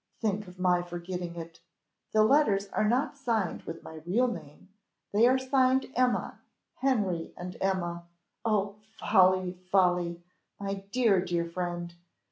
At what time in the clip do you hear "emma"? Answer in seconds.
5.95-6.39, 7.61-8.07